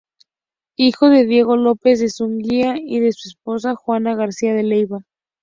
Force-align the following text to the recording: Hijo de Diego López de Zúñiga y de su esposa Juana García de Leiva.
Hijo 0.77 1.11
de 1.11 1.27
Diego 1.27 1.57
López 1.57 1.99
de 1.99 2.09
Zúñiga 2.09 2.73
y 2.75 2.99
de 3.01 3.11
su 3.13 3.29
esposa 3.29 3.75
Juana 3.75 4.15
García 4.15 4.55
de 4.55 4.63
Leiva. 4.63 5.03